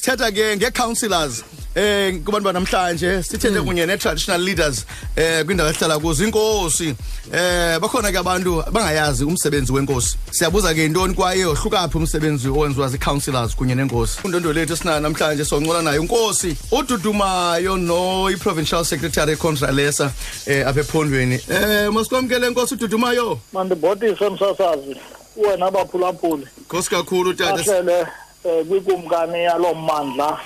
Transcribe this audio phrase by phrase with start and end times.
[0.00, 1.44] sithetha ke nge-councillors
[1.74, 6.24] eh kubantu banamhlanje sithethe kunye ne-traditional leaders eh kwindawo esihlala kuzo.
[6.24, 6.94] Inkosi
[7.32, 10.16] eh bakhona ke abantu bangayazi umsebenzi wenkosi.
[10.30, 14.18] Siyabuza ke intoni kwaye ohlukaphi umsebenzi owenziwa zii-councillors kunye nenkosi?
[14.24, 20.12] Undondo lethu esinayo namhlanje soncola nayo inkosi ududumayo no i-provincial secretary contralesa
[20.46, 21.34] eh apha ephondweni.
[21.34, 23.38] Eh masikwamkele inkosi ududumayo?
[23.52, 24.96] Mandibhotise msasazi.
[25.36, 27.60] Wena abaphulaphuli nkosi kakhulu tata.
[27.60, 28.06] Ahlele um
[28.42, 30.40] kwikumkani yalo mmandla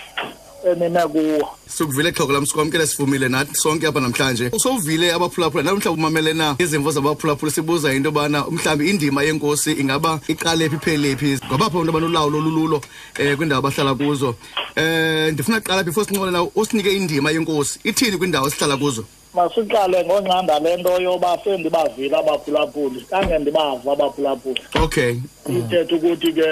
[0.67, 1.49] enime kuwo.
[1.69, 4.51] Sikuvile xhoko lam sikwamkele sivumile nathi sonke apha namhlanje.
[4.53, 6.57] Usowuvile abaphulaphula namhlawumbi umamele na?
[6.59, 11.91] Izimvo zabaphulaphula sibuza into yobana mhlawumbi indima yenkosi ingaba iqale phi iphele phi ngabapho abantu
[11.91, 12.83] abanolawulo olululo
[13.21, 14.37] um kwindawo abahlala kuzo?
[14.77, 17.81] Um ndifuna kuqala before sinqole na usinike indima yenkosi.
[17.85, 19.05] Ithini kwindawo esihlala kuzo?
[19.35, 25.17] Masiqale ngonqanda le nto yoba sendibavile abaphulaphuli kange ndibava abaphulaphuli okay.
[25.49, 26.47] Ithetha ukuthi ke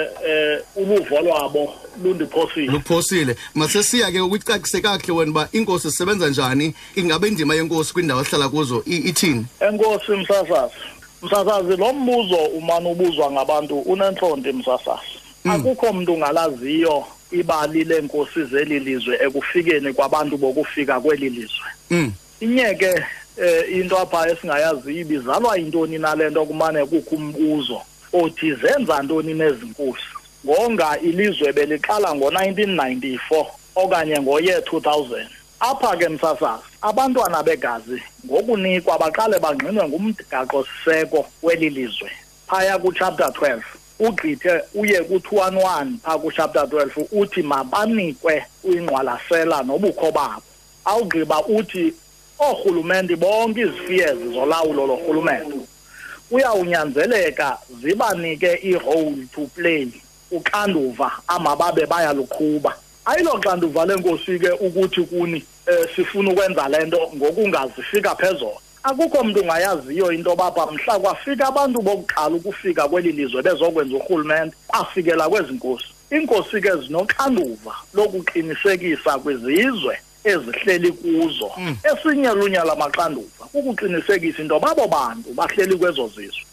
[0.75, 2.71] um uluvo lwabo lundiphosile.
[2.71, 3.35] Luphosile.
[3.55, 8.83] Masesiya ke ukwicacise kakuhle wena uba iinkosi zisebenza njani ingaba indima yenkosi kwindawo esihlala kuzo
[8.85, 9.45] i- ithini?
[9.59, 10.73] Enkosi msasazi
[11.23, 15.13] msasazi lo mbuzo umane ubuzwa ngabantu unentlonti msasazi.
[15.49, 22.09] Akukho mntu ungalaziyo ibali leenkosi zeli lizwe ekufikeni kwabantu bokufika kweli lizwe.
[22.45, 22.51] Mm.
[22.51, 23.05] inye ke
[23.37, 27.81] eh, into apha esingayaziyo ibizalwa intoni nale nto kumane kukho umbuzo?
[28.13, 30.03] Othi zenza ntoni nezinkosi?
[30.45, 35.25] Ngonga ilizwe beliqala ngo-1994 okanye ngoye 2000
[35.59, 42.11] apha ke msasazi abantwana begazi ngokunikwa baqale bangqinwe ngumgaqo-siseko weli lizwe
[42.47, 43.61] phaya kuchapter 12
[43.99, 50.43] ugqithe uye ku-211 phaa kuchapter 12 uthi mabanikwe ingqwalasela nobukho babo.
[50.85, 51.93] Awugqiba uthi
[52.39, 55.57] oorhulumente bonke izifiyezi zolawulo lorhulumente.
[56.29, 59.87] Kuyawunyanzeleka zibanike i-role to play
[60.31, 62.75] uxanduva amababe bayaluqhuba.
[63.05, 68.57] Ayilo xanduva lenkosi ke ukuthi kuni um sifuna ukwenza le nto ngokungazifika phezolo.
[68.83, 75.29] Akukho mntu ungayaziyo into bapha mhla kwafika abantu bokuqala ukufika kweli lizwe bezokwenza urhulumente bafikela
[75.29, 75.85] kwezi nkosi.
[76.11, 79.97] Iinkosi ke zinoxanduva lokuqinisekisa kwizizwe.
[80.23, 81.51] Ezihleli kuzo
[81.83, 86.43] esinye lunye lamaxanduva kukuqinisekisa into babo bantu bahleli kwezo zizwe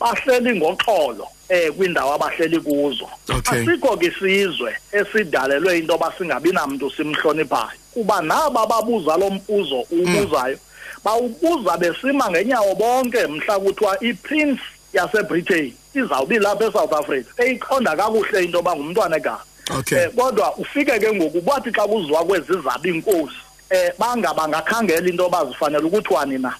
[0.00, 3.08] bahleli ngoxolo eh kwindawo abahleli kuzo.
[3.50, 10.58] Asikho ke isizwe esidalelwe into yoba singabi namntu simhloniphayo kuba naba babuza lo mbuzo uwubuzayo
[11.04, 14.62] bawubuza besima ngenyawo bonke mhla kuthiwa iprince
[14.92, 17.28] yasebritain izawubi lapha esouth africa.
[17.36, 19.44] Eyiqonda kakuhle into yoba ngumntwana egama
[19.78, 19.98] Okay.
[19.98, 23.36] Eh, kodwa ufike ke ngoku bathi xa kuziwa kwezi zabi inkosi
[23.70, 26.52] eh banga bangakhangela into bazifanele ukuthiwani na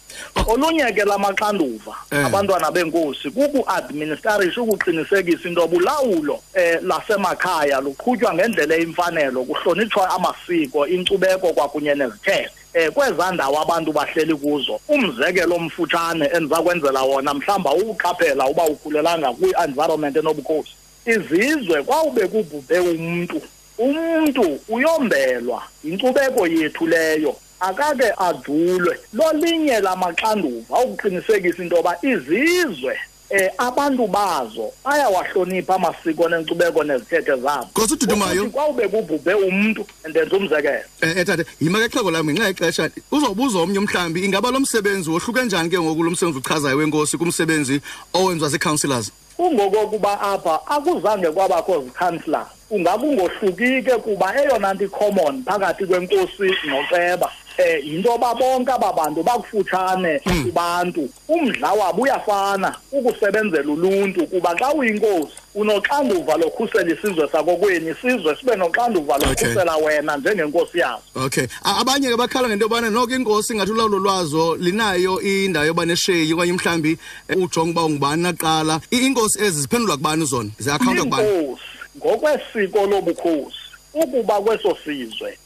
[0.46, 2.26] olunye ke lamaxanduva Eh.
[2.26, 11.94] abantwana benkosi kuku-administrarisha ukuqinisekisa into bulawulo eh lasemakhaya luqhutywa ngendlela eyimfanelo kuhlonitshwa amasiko inkcubeko kwakunye
[11.94, 18.64] nezithethe eh kweza ndawo abantu bahleli kuzo umzekelo omfutshane endiza kwenzela wona mhlawumbi uwuqaphela uba
[18.64, 20.72] ukhulelanga kwi-environment enobukhosi
[21.10, 23.40] izizwe kwawube kubhubhe umntu
[23.78, 28.98] umntu uyombelwa yinkcubeko yethu leyo akake adlulwe.
[29.12, 32.96] Lolinye lamaxanduva ukuqinisekisa into yoba izizwe
[33.30, 37.66] eh abantu bazo bayawahlonipha amasiko nenkcubeko nezithethe zabo.
[37.70, 38.50] Nkosi ududumayo.
[38.50, 40.84] Kwawube kubhubhe umntu ndenza umzekelo.
[41.00, 45.10] Eh eh, tata yima ke xhego lam ngenxa yexesha uzobuza omnye umhlambi ingaba lo msebenzi
[45.10, 47.80] wohluke njani ke ngoku lo msebenzi uchazayo wenkosi kumsebenzi
[48.12, 49.12] owenziwa zii-councillors?
[49.40, 57.32] Kungokokuba apha akuzange kwabakho zikhansila ungakungohluki ke kuba eyona nto icommon phakathi kwenkosi noceba.
[57.60, 61.08] Eh yinto yoba bonke aba bantu bakufutshane kubantu.
[61.28, 69.18] Umdla wabo uyafana ukusebenzela uluntu kuba xa uyinkosi unoxanduva lokhusela isizwe sakokweni isizwe sibe noxanduva
[69.18, 71.46] lokhusela wena njengenkosi yazo okay.
[71.64, 76.32] A- abanye ke bakhala ngento yobana noko inkosi ingathi ulawulo lwazo linayo indawo yoba nesheyi
[76.34, 76.98] okanye mhlawumbi
[77.28, 80.50] eh, ujonga uba ungubani naqala I- iinkosi ezi ziphendula kubani zona?
[80.58, 81.28] Ziakhawunta kubani?
[81.28, 81.62] Inkosi
[81.98, 83.56] ngokwesiko lobukhosi
[83.94, 85.38] ukuba kweso sizwe eh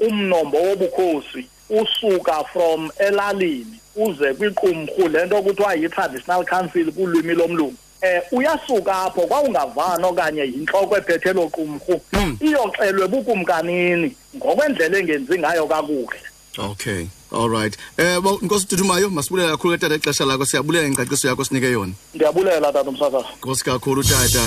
[0.00, 7.74] umnombo wobukhosi usuka from elalini uze kwiqumrhu lento kuthiwa yi-traditional council kulwimi lomlungu.
[8.02, 12.00] Eh uyasuka apho kwawungavana okanye yintloko ephethe lo qumrhu.
[12.40, 16.20] Iyoxelwe bukumkanini ngokwendlela engenzi ngayo kakuhle.
[16.58, 17.76] Okay all right.
[17.98, 20.44] Um nkosi dudumayo masibulela kakhulu ke tata ixesha lakho.
[20.44, 21.92] Siyabulela ingcaciso yakho sinike yona.
[22.14, 24.44] Ndiyabulela tata umsakazi nkosi kakhulu tata.